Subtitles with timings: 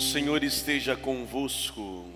[0.00, 2.10] O Senhor esteja convosco.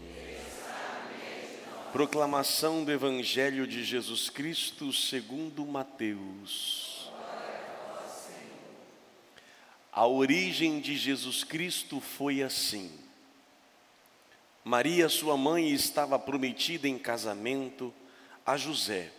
[1.93, 7.11] Proclamação do Evangelho de Jesus Cristo segundo Mateus.
[9.93, 12.91] A origem de Jesus Cristo foi assim.
[14.65, 17.93] Maria, sua mãe, estava prometida em casamento
[18.47, 19.13] a José.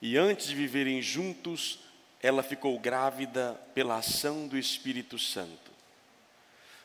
[0.00, 1.78] E antes de viverem juntos,
[2.22, 5.71] ela ficou grávida pela ação do Espírito Santo.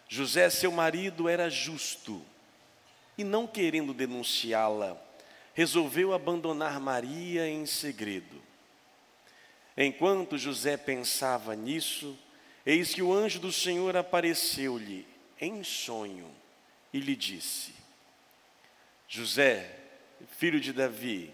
[0.07, 2.21] José, seu marido, era justo
[3.17, 4.97] e, não querendo denunciá-la,
[5.53, 8.41] resolveu abandonar Maria em segredo.
[9.75, 12.17] Enquanto José pensava nisso,
[12.65, 15.05] eis que o anjo do Senhor apareceu-lhe
[15.39, 16.29] em sonho
[16.93, 17.73] e lhe disse:
[19.07, 19.77] José,
[20.37, 21.33] filho de Davi,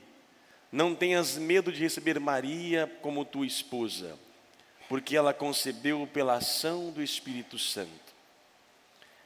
[0.72, 4.18] não tenhas medo de receber Maria como tua esposa,
[4.90, 8.13] porque ela concebeu pela ação do Espírito Santo.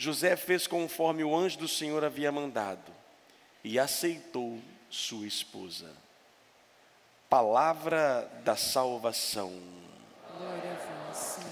[0.00, 2.90] José fez conforme o anjo do Senhor havia mandado
[3.62, 5.94] e aceitou sua esposa.
[7.28, 9.52] Palavra da salvação.
[10.38, 11.50] Glória a vós, Senhor.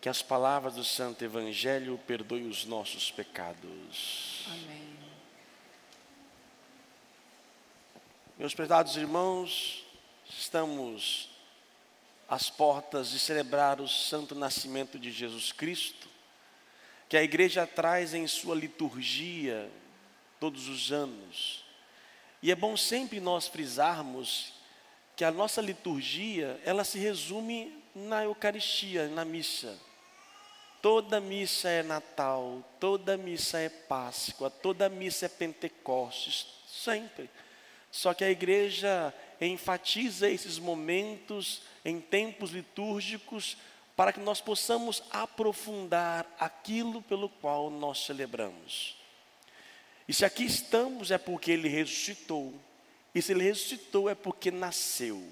[0.00, 4.46] Que as palavras do Santo Evangelho perdoem os nossos pecados.
[4.46, 4.96] Amém.
[8.38, 9.84] Meus prezados irmãos,
[10.26, 11.28] estamos
[12.26, 16.09] às portas de celebrar o santo nascimento de Jesus Cristo
[17.10, 19.68] que a igreja traz em sua liturgia
[20.38, 21.64] todos os anos.
[22.40, 24.52] E é bom sempre nós frisarmos
[25.16, 29.76] que a nossa liturgia, ela se resume na Eucaristia, na missa.
[30.80, 37.28] Toda missa é Natal, toda missa é Páscoa, toda missa é Pentecostes, sempre.
[37.90, 43.56] Só que a igreja enfatiza esses momentos em tempos litúrgicos
[43.96, 48.96] para que nós possamos aprofundar aquilo pelo qual nós celebramos.
[50.08, 52.54] E se aqui estamos é porque ele ressuscitou.
[53.14, 55.22] E se ele ressuscitou é porque nasceu,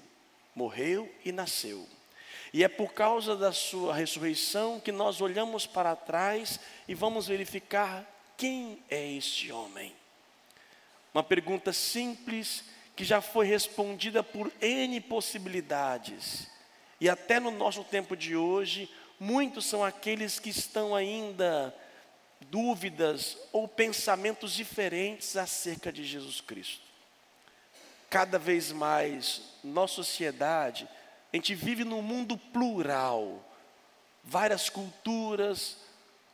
[0.55, 1.87] morreu e nasceu.
[2.53, 8.05] E é por causa da sua ressurreição que nós olhamos para trás e vamos verificar
[8.37, 9.93] quem é este homem.
[11.13, 12.63] Uma pergunta simples
[12.95, 16.47] que já foi respondida por N possibilidades
[16.99, 18.89] e até no nosso tempo de hoje,
[19.19, 21.73] muitos são aqueles que estão ainda
[22.41, 26.81] dúvidas ou pensamentos diferentes acerca de Jesus Cristo.
[28.09, 30.87] Cada vez mais, nossa sociedade,
[31.31, 33.43] a gente vive num mundo plural,
[34.23, 35.77] várias culturas,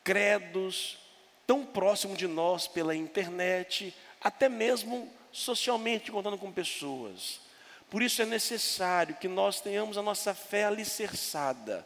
[0.03, 0.97] credos,
[1.45, 7.44] tão próximo de nós pela internet, até mesmo socialmente, contando com pessoas.
[7.89, 11.85] Por isso é necessário que nós tenhamos a nossa fé alicerçada.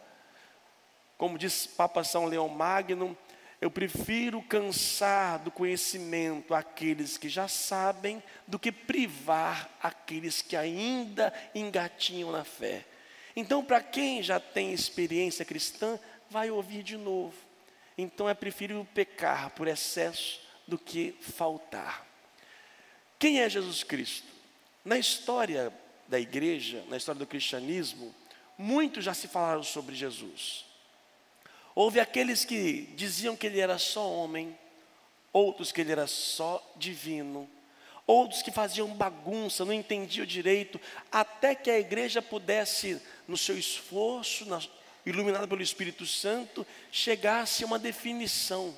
[1.18, 3.18] Como diz Papa São Leão Magno,
[3.62, 11.34] eu prefiro cansar do conhecimento aqueles que já sabem do que privar aqueles que ainda
[11.54, 12.86] engatinham na fé.
[13.36, 16.00] Então, para quem já tem experiência cristã,
[16.30, 17.36] vai ouvir de novo.
[17.98, 22.08] Então, é preferível pecar por excesso do que faltar.
[23.18, 24.28] Quem é Jesus Cristo?
[24.86, 25.74] Na história
[26.09, 28.14] da igreja, na história do cristianismo,
[28.58, 30.66] muito já se falaram sobre Jesus.
[31.74, 34.58] Houve aqueles que diziam que ele era só homem,
[35.31, 37.50] outros que ele era só divino,
[38.06, 40.81] outros que faziam bagunça, não entendiam direito,
[41.12, 44.59] até que a igreja pudesse, no seu esforço, na,
[45.06, 48.75] iluminada pelo Espírito Santo, chegasse a uma definição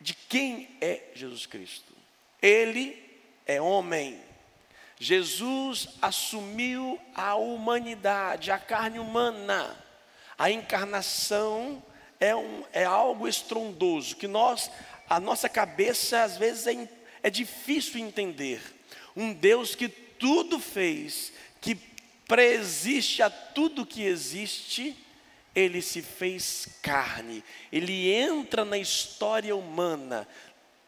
[0.00, 1.92] de quem é Jesus Cristo.
[2.40, 3.02] Ele
[3.46, 4.20] é homem,
[5.02, 9.74] Jesus assumiu a humanidade, a carne humana.
[10.38, 11.82] A encarnação
[12.20, 14.70] é, um, é algo estrondoso que nós,
[15.08, 16.88] a nossa cabeça às vezes é,
[17.22, 18.60] é difícil entender.
[19.16, 21.32] Um Deus que tudo fez,
[21.62, 21.78] que
[22.28, 24.94] preexiste a tudo que existe,
[25.54, 27.42] ele se fez carne,
[27.72, 30.28] ele entra na história humana.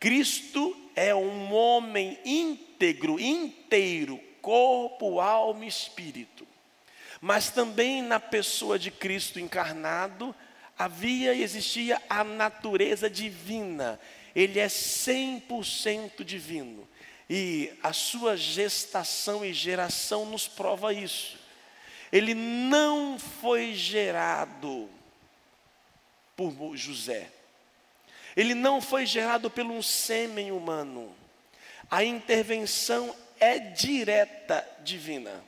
[0.03, 6.45] Cristo é um homem íntegro, inteiro, corpo, alma e espírito.
[7.21, 10.35] Mas também na pessoa de Cristo encarnado
[10.77, 14.01] havia e existia a natureza divina.
[14.35, 16.89] ele é 100% divino.
[17.31, 21.39] E a sua gestação e geração nos prova isso.
[22.11, 24.91] Ele não foi gerado
[26.37, 27.31] por José.
[28.37, 31.15] Ele não foi gerado pelo um sêmen humano.
[31.91, 35.45] A intervenção é direta divina.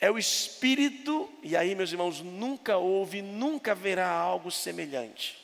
[0.00, 5.36] É o Espírito, e aí, meus irmãos, nunca houve, nunca haverá algo semelhante.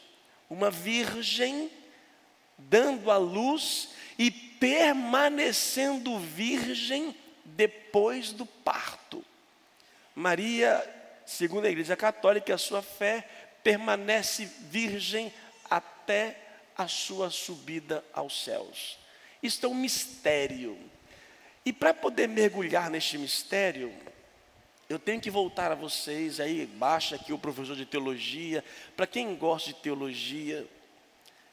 [0.49, 1.71] Uma virgem
[2.57, 7.15] dando a luz e permanecendo virgem
[7.45, 9.25] depois do parto.
[10.15, 10.83] Maria,
[11.27, 13.29] segundo a Igreja Católica, a sua fé
[13.65, 15.33] permanece virgem
[15.69, 16.44] até
[16.77, 18.99] a sua subida aos céus.
[19.43, 20.79] Isto é um mistério.
[21.65, 23.93] E para poder mergulhar neste mistério,
[24.89, 28.63] eu tenho que voltar a vocês, aí baixa aqui o professor de teologia,
[28.97, 30.67] para quem gosta de teologia,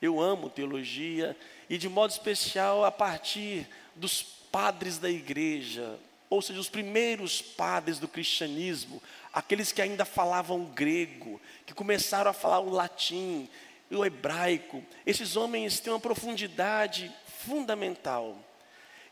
[0.01, 1.37] eu amo teologia,
[1.69, 5.97] e de modo especial a partir dos padres da igreja,
[6.29, 9.01] ou seja, os primeiros padres do cristianismo,
[9.33, 13.49] aqueles que ainda falavam grego, que começaram a falar o latim,
[13.95, 18.37] o hebraico, esses homens têm uma profundidade fundamental.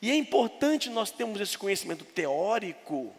[0.02, 3.14] E é importante nós termos esse conhecimento teórico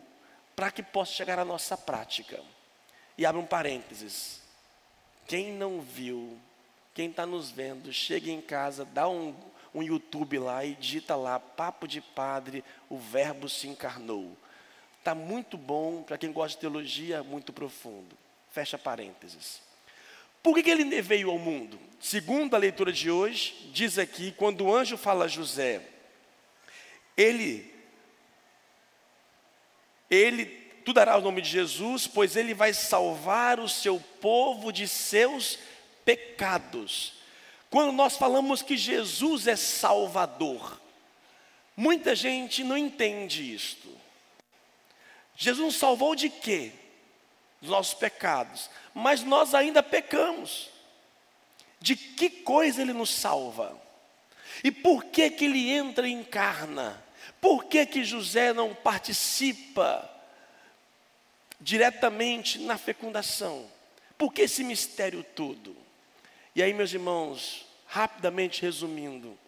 [0.56, 2.40] para que possa chegar à nossa prática.
[3.18, 4.40] E abre um parênteses.
[5.26, 6.38] Quem não viu,
[6.94, 9.34] quem está nos vendo, chega em casa, dá um,
[9.74, 14.36] um YouTube lá e digita lá, Papo de Padre, o Verbo se encarnou.
[14.98, 18.16] Está muito bom, para quem gosta de teologia, muito profundo.
[18.50, 19.62] Fecha parênteses.
[20.42, 21.78] Por que, que ele veio ao mundo?
[22.00, 25.82] Segundo a leitura de hoje, diz aqui, quando o anjo fala a José,
[27.14, 27.70] ele,
[30.10, 30.46] ele,
[30.84, 35.58] tu darás o nome de Jesus, pois ele vai salvar o seu povo de seus
[36.04, 37.12] pecados.
[37.68, 40.80] Quando nós falamos que Jesus é Salvador,
[41.76, 43.88] muita gente não entende isto.
[45.36, 46.72] Jesus salvou de quê?
[47.60, 50.68] Dos nossos pecados mas nós ainda pecamos.
[51.80, 53.80] De que coisa ele nos salva?
[54.62, 57.02] E por que que ele entra e encarna?
[57.40, 60.08] Por que que José não participa
[61.58, 63.66] diretamente na fecundação?
[64.18, 65.74] Por que esse mistério todo?
[66.54, 69.38] E aí, meus irmãos, rapidamente resumindo,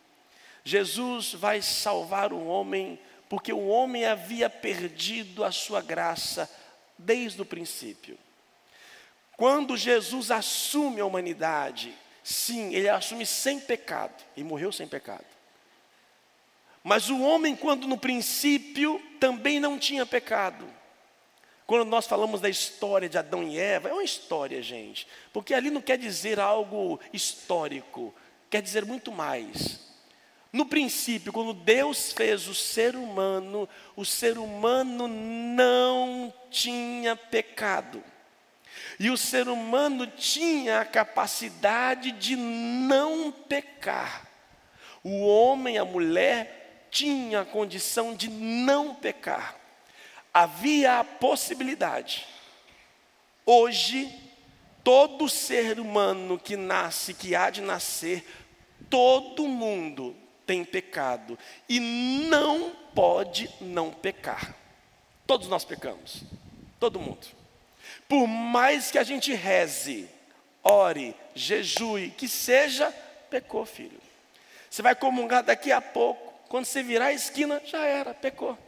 [0.64, 2.98] Jesus vai salvar o homem
[3.28, 6.48] porque o homem havia perdido a sua graça
[7.04, 8.18] desde o princípio.
[9.36, 15.24] Quando Jesus assume a humanidade, sim, ele assume sem pecado e morreu sem pecado.
[16.84, 20.68] Mas o homem, quando no princípio também não tinha pecado.
[21.66, 25.70] Quando nós falamos da história de Adão e Eva, é uma história, gente, porque ali
[25.70, 28.12] não quer dizer algo histórico,
[28.50, 29.91] quer dizer muito mais.
[30.52, 33.66] No princípio, quando Deus fez o ser humano,
[33.96, 38.04] o ser humano não tinha pecado.
[39.00, 44.28] E o ser humano tinha a capacidade de não pecar.
[45.02, 49.56] O homem, a mulher, tinha a condição de não pecar.
[50.34, 52.26] Havia a possibilidade.
[53.46, 54.14] Hoje,
[54.84, 58.26] todo ser humano que nasce, que há de nascer,
[58.90, 60.21] todo mundo
[60.52, 64.54] tem pecado e não pode não pecar.
[65.26, 66.24] Todos nós pecamos,
[66.78, 67.26] todo mundo.
[68.06, 70.10] Por mais que a gente reze,
[70.62, 72.92] ore, jejue, que seja,
[73.30, 73.98] pecou, filho.
[74.68, 78.58] Você vai comungar daqui a pouco, quando você virar a esquina, já era, pecou.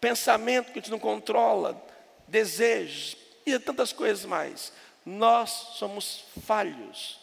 [0.00, 1.80] Pensamento que a gente não controla,
[2.26, 4.72] desejos e tantas coisas mais.
[5.06, 5.48] Nós
[5.78, 7.20] somos falhos.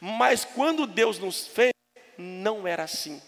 [0.00, 1.72] Mas quando Deus nos fez,
[2.20, 3.20] não era assim.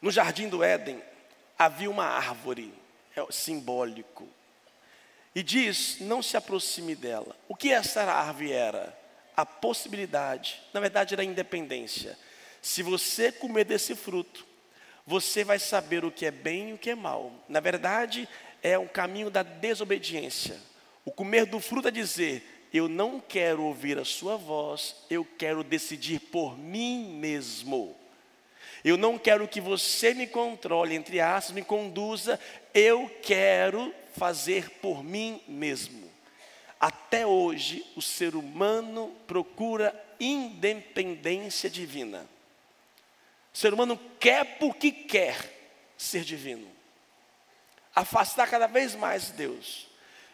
[0.00, 1.02] No jardim do Éden
[1.58, 2.72] havia uma árvore,
[3.16, 4.28] é simbólico,
[5.34, 7.36] e diz: não se aproxime dela.
[7.48, 8.98] O que essa árvore era?
[9.36, 12.18] A possibilidade, na verdade era a independência.
[12.60, 14.46] Se você comer desse fruto,
[15.06, 17.32] você vai saber o que é bem e o que é mal.
[17.48, 18.28] Na verdade,
[18.62, 20.58] é um caminho da desobediência.
[21.04, 25.64] O comer do fruto é dizer: eu não quero ouvir a sua voz, eu quero
[25.64, 27.96] decidir por mim mesmo.
[28.84, 32.38] Eu não quero que você me controle, entre aspas, me conduza,
[32.72, 36.10] eu quero fazer por mim mesmo.
[36.78, 42.26] Até hoje, o ser humano procura independência divina.
[43.52, 45.36] O ser humano quer porque quer
[45.98, 46.66] ser divino.
[47.94, 49.89] Afastar cada vez mais Deus.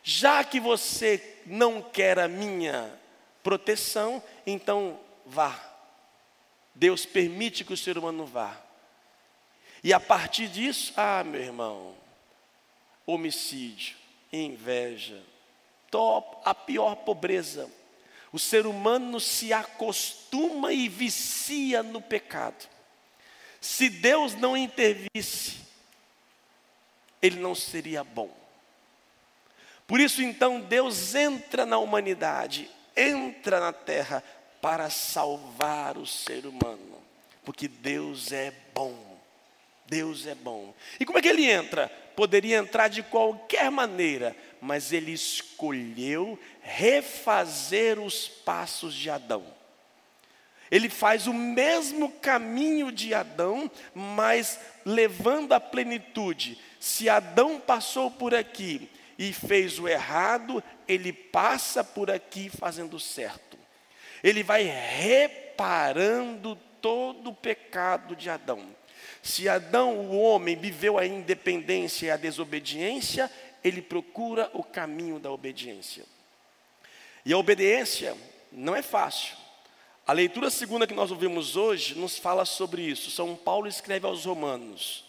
[0.09, 2.97] Já que você não quer a minha
[3.43, 5.61] proteção, então vá.
[6.73, 8.57] Deus permite que o ser humano vá.
[9.83, 11.93] E a partir disso, ah, meu irmão,
[13.05, 13.97] homicídio,
[14.33, 15.21] inveja,
[15.91, 17.69] top, a pior pobreza.
[18.33, 22.69] O ser humano se acostuma e vicia no pecado.
[23.61, 25.63] Se Deus não intervisse,
[27.21, 28.46] ele não seria bom.
[29.87, 34.23] Por isso, então, Deus entra na humanidade, entra na terra
[34.61, 37.01] para salvar o ser humano,
[37.45, 39.07] porque Deus é bom.
[39.87, 40.75] Deus é bom.
[40.99, 41.89] E como é que ele entra?
[42.17, 49.45] Poderia entrar de qualquer maneira, mas ele escolheu refazer os passos de Adão.
[50.69, 56.59] Ele faz o mesmo caminho de Adão, mas levando à plenitude.
[56.81, 63.59] Se Adão passou por aqui e fez o errado, ele passa por aqui fazendo certo.
[64.23, 68.67] Ele vai reparando todo o pecado de Adão.
[69.23, 73.31] Se Adão, o homem, viveu a independência e a desobediência,
[73.65, 76.05] ele procura o caminho da obediência.
[77.25, 78.17] E a obediência
[78.53, 79.37] não é fácil.
[80.07, 83.11] A leitura segunda que nós ouvimos hoje nos fala sobre isso.
[83.11, 85.05] São Paulo escreve aos Romanos: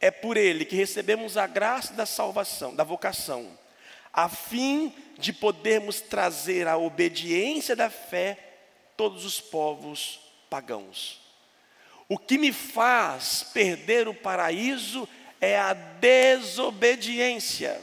[0.00, 3.56] É por ele que recebemos a graça da salvação, da vocação,
[4.12, 8.38] a fim de podermos trazer a obediência da fé
[8.96, 11.20] todos os povos pagãos.
[12.08, 15.08] O que me faz perder o paraíso
[15.40, 17.80] é a desobediência.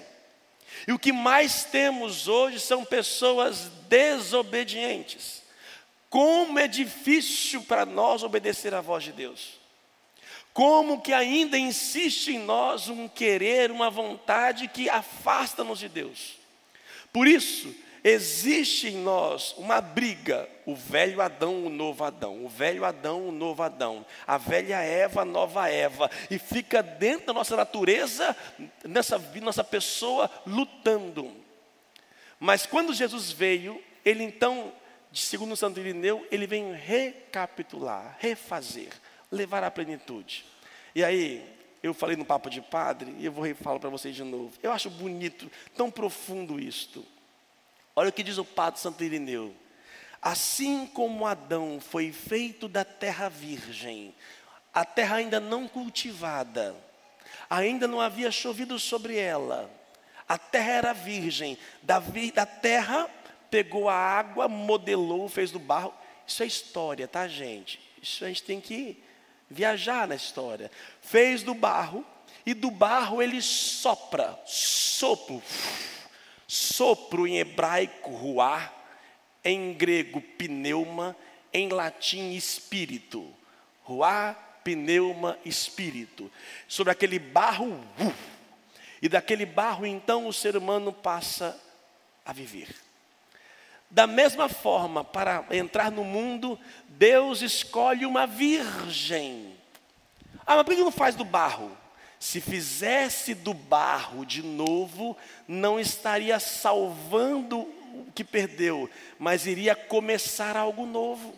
[0.87, 5.43] E o que mais temos hoje são pessoas desobedientes.
[6.09, 9.59] Como é difícil para nós obedecer à voz de Deus.
[10.57, 16.35] Como que ainda insiste em nós um querer, uma vontade que afasta-nos de Deus.
[17.13, 17.71] Por isso,
[18.03, 23.31] Existe em nós uma briga, o velho Adão, o novo Adão, o velho Adão, o
[23.31, 28.33] novo Adão, a velha Eva, a nova Eva, e fica dentro da nossa natureza,
[28.83, 31.33] nessa nossa pessoa lutando.
[32.39, 34.71] Mas quando Jesus veio, ele então,
[35.11, 38.89] segundo Santo Irineu, ele vem recapitular, refazer,
[39.31, 40.45] levar à plenitude.
[40.95, 44.23] E aí, eu falei no papo de padre, e eu vou falar para vocês de
[44.23, 44.53] novo.
[44.61, 47.05] Eu acho bonito, tão profundo isto.
[47.95, 49.55] Olha o que diz o Padre Santo Irineu.
[50.21, 54.13] Assim como Adão foi feito da terra virgem,
[54.73, 56.75] a terra ainda não cultivada,
[57.49, 59.69] ainda não havia chovido sobre ela,
[60.27, 63.09] a terra era virgem, Davi da terra
[63.49, 65.93] pegou a água, modelou, fez do barro.
[66.25, 67.79] Isso é história, tá, gente?
[68.01, 69.01] Isso a gente tem que
[69.49, 70.71] viajar na história.
[71.01, 72.05] Fez do barro,
[72.45, 75.41] e do barro ele sopra, sopro
[76.47, 78.73] Sopro em hebraico, ruá,
[79.43, 81.15] em grego, pneuma,
[81.51, 83.35] em latim, espírito.
[83.83, 86.31] Ruá, pneuma, espírito.
[86.65, 87.67] Sobre aquele barro,
[87.99, 88.13] uh,
[89.01, 91.59] e daquele barro, então, o ser humano passa
[92.25, 92.73] a viver.
[93.89, 99.55] Da mesma forma, para entrar no mundo, Deus escolhe uma virgem.
[100.45, 101.75] Ah, mas por que não faz do barro?
[102.19, 105.15] se fizesse do barro de novo,
[105.47, 108.89] não estaria salvando o que perdeu,
[109.19, 111.33] mas iria começar algo novo.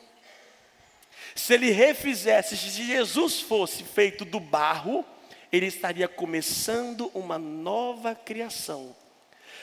[1.36, 5.06] Se ele refizesse, se Jesus fosse feito do barro,
[5.52, 8.96] ele estaria começando uma nova criação.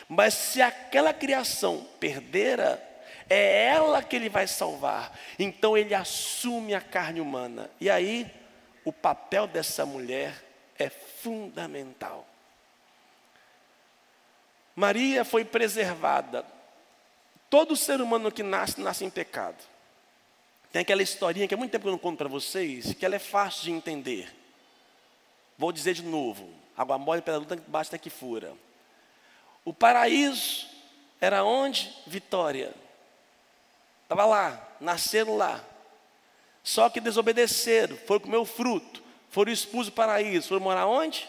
[0.08, 2.82] Mas se aquela criação perdera,
[3.28, 5.16] é ela que ele vai salvar.
[5.38, 7.70] Então ele assume a carne humana.
[7.80, 8.30] E aí,
[8.84, 10.34] o papel dessa mulher
[10.78, 12.26] é fundamental.
[14.74, 16.44] Maria foi preservada.
[17.48, 19.56] Todo ser humano que nasce, nasce em pecado.
[20.70, 23.16] Tem aquela historinha que há muito tempo que eu não conto para vocês, que ela
[23.16, 24.30] é fácil de entender.
[25.56, 28.52] Vou dizer de novo: água mole, pedra luta, basta que fura.
[29.66, 30.66] O paraíso
[31.20, 31.94] era onde?
[32.06, 32.72] Vitória.
[34.04, 35.62] Estava lá, nasceram lá.
[36.62, 39.04] Só que desobedeceram, foram comer o fruto
[39.36, 41.28] foram expulsos do paraíso, foram morar onde?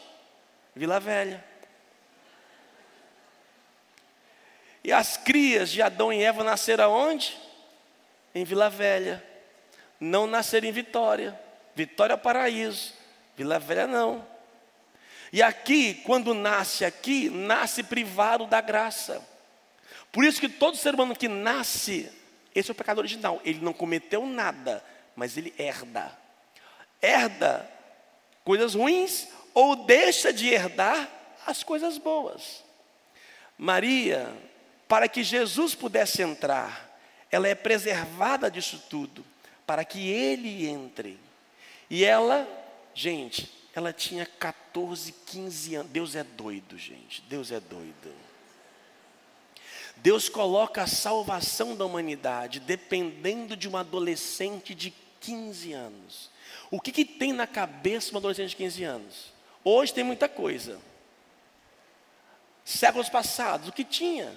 [0.74, 1.44] Vila Velha.
[4.82, 7.38] E as crias de Adão e Eva nasceram aonde?
[8.34, 9.22] Em Vila Velha.
[10.00, 11.38] Não nasceram em Vitória.
[11.75, 12.94] Vitória é o paraíso.
[13.36, 14.25] Vila Velha não.
[15.32, 19.22] E aqui, quando nasce aqui, nasce privado da graça.
[20.12, 22.12] Por isso que todo ser humano que nasce,
[22.56, 23.42] esse é o pecado original.
[23.44, 24.84] Ele não cometeu nada,
[25.16, 26.18] mas ele herda.
[27.02, 27.70] Herda
[28.44, 31.10] coisas ruins ou deixa de herdar
[31.46, 32.64] as coisas boas.
[33.58, 34.34] Maria,
[34.88, 36.98] para que Jesus pudesse entrar,
[37.30, 39.26] ela é preservada disso tudo,
[39.66, 41.20] para que ele entre.
[41.90, 42.48] E ela,
[42.94, 45.92] gente, ela tinha 14, 15 anos.
[45.92, 47.22] Deus é doido, gente.
[47.30, 48.12] Deus é doido.
[49.98, 56.32] Deus coloca a salvação da humanidade dependendo de uma adolescente de 15 anos.
[56.72, 59.32] O que, que tem na cabeça uma adolescente de 15 anos?
[59.64, 60.80] Hoje tem muita coisa.
[62.66, 64.36] Séculos passados, o que tinha?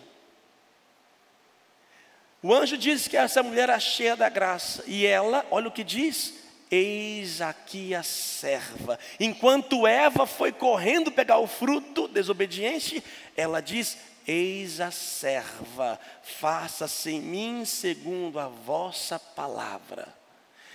[2.43, 4.85] O anjo diz que essa mulher era cheia da graça.
[4.87, 8.99] E ela, olha o que diz: Eis aqui a serva.
[9.19, 13.03] Enquanto Eva foi correndo pegar o fruto, desobediente,
[13.37, 20.09] ela diz: Eis a serva, faça-se em mim segundo a vossa palavra.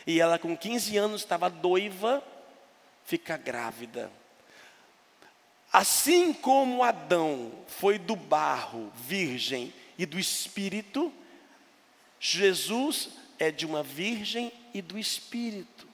[0.05, 2.23] E ela, com 15 anos, estava doiva,
[3.05, 4.11] fica grávida.
[5.71, 11.11] Assim como Adão foi do barro, virgem, e do espírito,
[12.19, 13.09] Jesus
[13.39, 15.84] é de uma virgem e do espírito,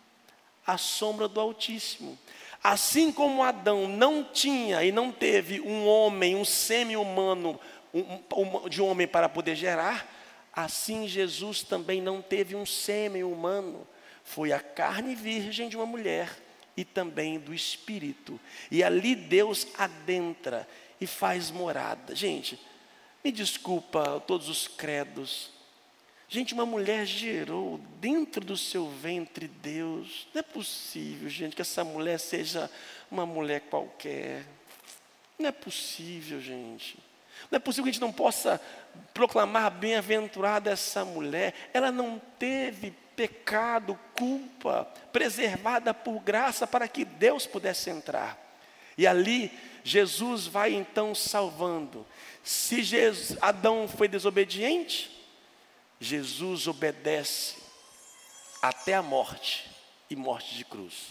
[0.71, 2.17] a sombra do Altíssimo.
[2.63, 7.59] Assim como Adão não tinha e não teve um homem, um semi-humano
[7.93, 8.01] um,
[8.35, 10.07] um, de homem para poder gerar,
[10.53, 13.87] assim Jesus também não teve um semi-humano.
[14.23, 16.29] Foi a carne virgem de uma mulher
[16.77, 18.39] e também do espírito.
[18.69, 20.67] E ali Deus adentra
[20.99, 22.15] e faz morada.
[22.15, 22.59] Gente,
[23.23, 25.49] me desculpa todos os credos,
[26.33, 30.29] Gente, uma mulher gerou dentro do seu ventre Deus.
[30.33, 32.71] Não é possível, gente, que essa mulher seja
[33.11, 34.45] uma mulher qualquer.
[35.37, 36.97] Não é possível, gente.
[37.51, 38.61] Não é possível que a gente não possa
[39.13, 41.53] proclamar bem-aventurada essa mulher.
[41.73, 48.39] Ela não teve pecado, culpa, preservada por graça para que Deus pudesse entrar.
[48.97, 49.51] E ali
[49.83, 52.07] Jesus vai então salvando.
[52.41, 55.10] Se Jesus, Adão foi desobediente,
[56.03, 57.57] Jesus obedece
[58.59, 59.69] até a morte
[60.09, 61.09] e morte de cruz.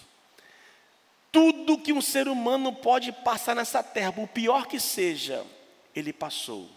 [1.30, 5.46] Tudo que um ser humano pode passar nessa terra, o pior que seja,
[5.94, 6.68] ele passou.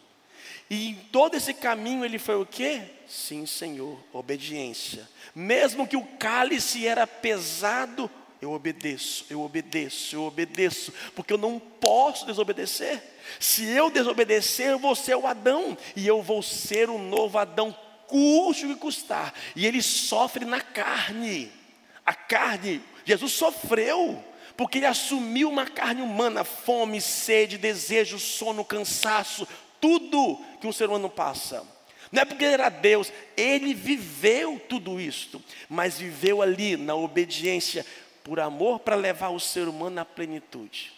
[0.70, 2.84] E em todo esse caminho ele foi o quê?
[3.08, 5.10] Sim, Senhor, obediência.
[5.34, 11.58] Mesmo que o cálice era pesado, eu obedeço, eu obedeço, eu obedeço, porque eu não
[11.58, 13.02] posso desobedecer.
[13.40, 17.76] Se eu desobedecer, eu vou ser o Adão, e eu vou ser o novo Adão
[18.14, 19.34] custe o que custar.
[19.56, 21.52] E ele sofre na carne.
[22.06, 24.24] A carne, Jesus sofreu,
[24.56, 29.48] porque ele assumiu uma carne humana, fome, sede, desejo, sono, cansaço,
[29.82, 31.66] tudo que um ser humano passa.
[32.12, 37.84] Não é porque ele era Deus, ele viveu tudo isto, mas viveu ali na obediência,
[38.24, 40.94] por amor, para levar o ser humano à plenitude.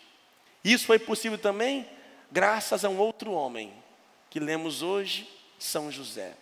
[0.63, 1.88] Isso foi possível também
[2.30, 3.71] graças a um outro homem,
[4.30, 6.34] que lemos hoje, São José.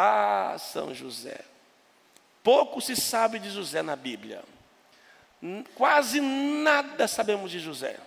[0.00, 1.40] Ah, São José.
[2.40, 4.44] Pouco se sabe de José na Bíblia.
[5.74, 7.98] Quase nada sabemos de José.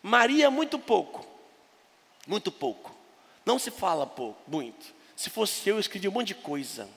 [0.00, 1.26] Maria, muito pouco.
[2.24, 2.94] Muito pouco.
[3.44, 4.94] Não se fala pouco, muito.
[5.16, 6.88] Se fosse eu, eu escrevia um monte de coisa.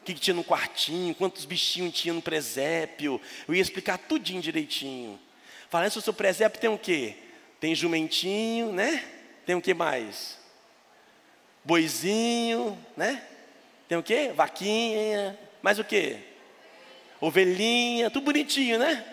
[0.00, 3.20] O que tinha no quartinho, quantos bichinhos tinha no presépio.
[3.46, 5.20] Eu ia explicar tudinho direitinho.
[5.68, 7.18] Falando sobre o seu presépio, tem o quê?
[7.60, 9.06] Tem jumentinho, né?
[9.44, 10.42] Tem o que mais?
[11.64, 13.22] Boizinho, né?
[13.88, 14.32] Tem o quê?
[14.34, 16.18] Vaquinha, mais o quê?
[17.20, 19.04] Ovelhinha, tudo bonitinho, né?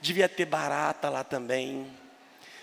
[0.00, 1.86] Devia ter barata lá também.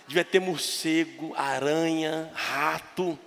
[0.08, 3.18] Devia ter morcego, aranha, rato.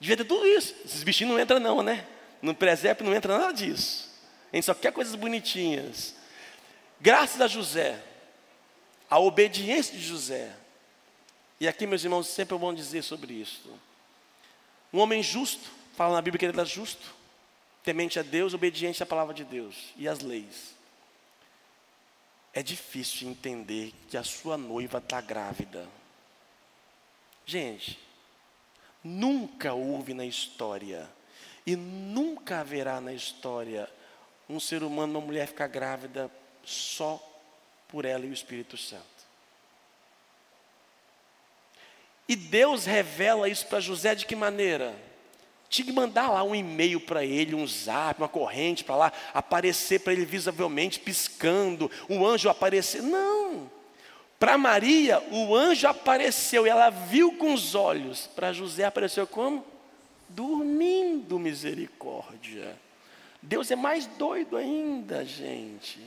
[0.00, 0.74] Devia ter tudo isso.
[0.84, 2.06] Esses bichinhos não entram não, né?
[2.40, 4.10] No presépio não entra nada disso.
[4.52, 6.14] A gente só quer coisas bonitinhas.
[7.00, 7.98] Graças a José,
[9.10, 10.50] a obediência de José.
[11.60, 13.70] E aqui, meus irmãos, sempre vão dizer sobre isso.
[14.92, 17.14] Um homem justo, fala na Bíblia que ele era justo,
[17.82, 20.74] temente a Deus, obediente à palavra de Deus e às leis.
[22.52, 25.86] É difícil entender que a sua noiva está grávida.
[27.44, 27.98] Gente,
[29.04, 31.08] nunca houve na história,
[31.66, 33.90] e nunca haverá na história,
[34.48, 36.30] um ser humano, uma mulher ficar grávida
[36.64, 37.22] só
[37.88, 39.15] por ela e o Espírito Santo.
[42.28, 44.94] E Deus revela isso para José de que maneira?
[45.68, 50.00] Tinha que mandar lá um e-mail para ele, um zap, uma corrente para lá, aparecer
[50.00, 53.02] para ele visivelmente, piscando, o anjo aparecer.
[53.02, 53.70] Não!
[54.38, 58.26] Para Maria, o anjo apareceu e ela viu com os olhos.
[58.26, 59.64] Para José apareceu como?
[60.28, 62.76] Dormindo, misericórdia.
[63.40, 66.00] Deus é mais doido ainda, gente.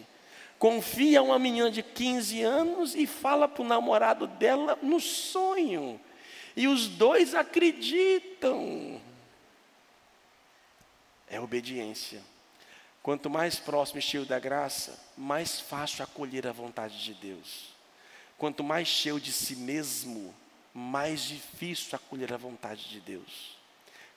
[0.58, 6.00] Confia uma menina de 15 anos e fala para o namorado dela no sonho.
[6.60, 9.02] E os dois acreditam.
[11.30, 12.22] É obediência.
[13.02, 17.70] Quanto mais próximo cheio da graça, mais fácil acolher a vontade de Deus.
[18.38, 20.36] Quanto mais cheio de si mesmo,
[20.74, 23.56] mais difícil acolher a vontade de Deus.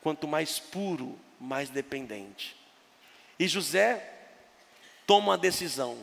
[0.00, 2.56] Quanto mais puro, mais dependente.
[3.38, 4.18] E José
[5.06, 5.96] toma uma decisão.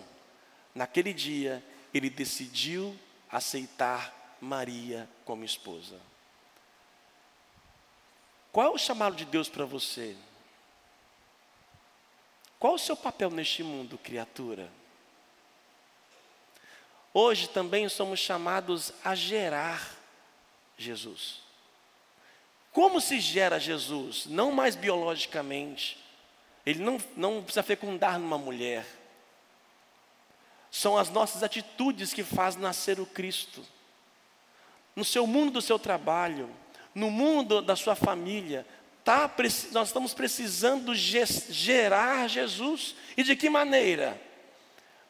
[0.74, 1.62] Naquele dia,
[1.94, 2.98] ele decidiu
[3.30, 6.00] aceitar Maria como esposa.
[8.52, 10.16] Qual é o chamado de Deus para você?
[12.60, 14.70] Qual o seu papel neste mundo, criatura?
[17.14, 19.96] Hoje também somos chamados a gerar
[20.78, 21.42] Jesus.
[22.72, 24.26] Como se gera Jesus?
[24.26, 25.98] Não mais biologicamente.
[26.66, 28.86] Ele não, não precisa fecundar numa mulher.
[30.70, 33.66] São as nossas atitudes que fazem nascer o Cristo.
[34.96, 36.50] No seu mundo do seu trabalho,
[36.94, 38.66] no mundo da sua família,
[39.04, 39.32] tá,
[39.72, 42.96] nós estamos precisando gerar Jesus.
[43.16, 44.20] E de que maneira?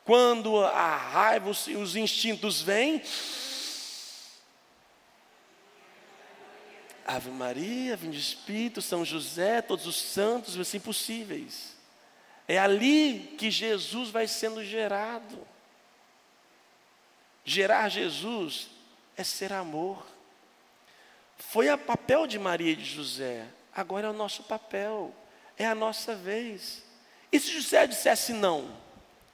[0.03, 3.01] Quando a raiva, os, os instintos vêm,
[7.09, 11.75] Ave Maria, Vinde Espírito, São José, todos os santos, os impossíveis.
[12.47, 15.47] É ali que Jesus vai sendo gerado.
[17.43, 18.67] Gerar Jesus
[19.17, 20.05] é ser amor.
[21.39, 25.15] Foi o papel de Maria e de José, agora é o nosso papel,
[25.57, 26.83] é a nossa vez.
[27.31, 28.69] E se José dissesse não,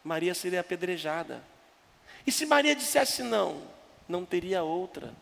[0.04, 1.44] Maria seria apedrejada.
[2.26, 3.62] E se Maria dissesse não,
[4.08, 5.14] não teria outra.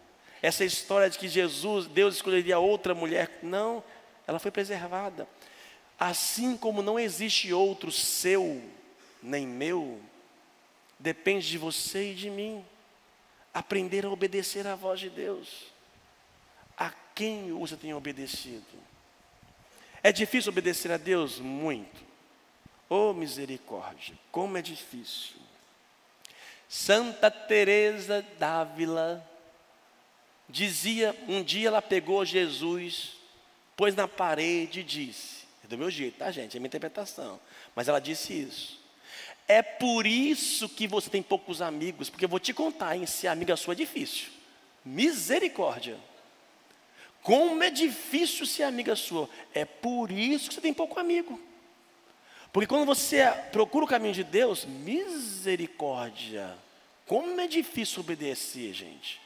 [0.41, 3.81] Essa história de que Jesus, Deus escolheria outra mulher, não,
[4.27, 5.27] ela foi preservada.
[5.97, 8.61] Assim como não existe outro seu,
[9.21, 10.01] nem meu,
[10.99, 12.63] depende de você e de mim.
[13.53, 15.72] Aprender a obedecer à voz de Deus
[17.15, 18.63] quem você tem obedecido.
[20.01, 21.39] É difícil obedecer a Deus?
[21.39, 22.03] Muito.
[22.89, 25.37] Oh misericórdia, como é difícil.
[26.67, 29.27] Santa Teresa d'Ávila
[30.49, 33.13] dizia, um dia ela pegou Jesus,
[33.75, 37.39] pôs na parede e disse, é do meu jeito, tá gente, é minha interpretação,
[37.75, 38.79] mas ela disse isso.
[39.47, 43.27] É por isso que você tem poucos amigos, porque eu vou te contar, hein, ser
[43.27, 44.31] amiga sua é difícil.
[44.83, 45.97] Misericórdia.
[47.23, 49.29] Como é difícil ser amiga sua.
[49.53, 51.39] É por isso que você tem pouco amigo.
[52.51, 56.55] Porque quando você procura o caminho de Deus, misericórdia.
[57.07, 59.21] Como é difícil obedecer, gente.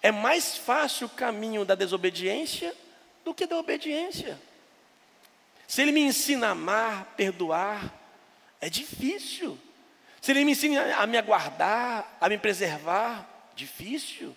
[0.00, 2.74] É mais fácil o caminho da desobediência
[3.24, 4.40] do que da obediência.
[5.66, 7.92] Se ele me ensina a amar, perdoar,
[8.60, 9.58] é difícil.
[10.20, 14.36] Se ele me ensina a me aguardar, a me preservar, difícil.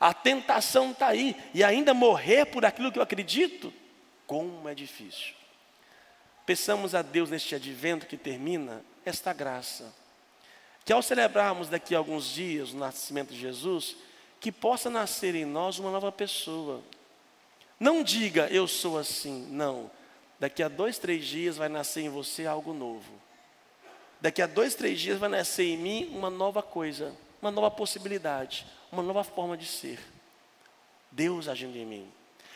[0.00, 1.36] A tentação está aí.
[1.52, 3.70] E ainda morrer por aquilo que eu acredito,
[4.26, 5.34] como é difícil.
[6.46, 9.92] Peçamos a Deus neste advento que termina esta graça.
[10.84, 13.96] Que ao celebrarmos daqui a alguns dias o nascimento de Jesus,
[14.40, 16.82] que possa nascer em nós uma nova pessoa.
[17.78, 19.90] Não diga eu sou assim, não.
[20.38, 23.12] Daqui a dois, três dias vai nascer em você algo novo.
[24.20, 28.66] Daqui a dois, três dias vai nascer em mim uma nova coisa, uma nova possibilidade,
[28.90, 30.00] uma nova forma de ser.
[31.10, 32.12] Deus agindo em mim.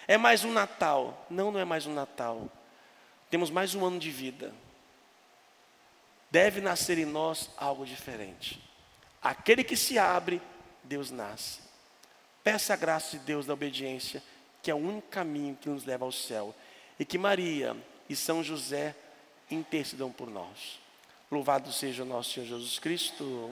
[0.06, 1.26] É mais um Natal.
[1.30, 2.48] Não, não é mais um Natal.
[3.30, 4.52] Temos mais um ano de vida.
[6.30, 8.60] Deve nascer em nós algo diferente.
[9.22, 10.40] Aquele que se abre,
[10.82, 11.60] Deus nasce.
[12.42, 14.22] Peça a graça de Deus da obediência,
[14.62, 16.54] que é o único caminho que nos leva ao céu.
[16.98, 17.76] E que Maria
[18.08, 18.94] e São José
[19.50, 20.78] intercedam por nós.
[21.30, 23.50] Louvado seja o nosso Senhor Jesus Cristo.